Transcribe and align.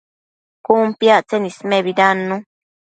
Cun 0.65 0.87
piactsen 0.99 1.47
ismebidannu 1.51 2.35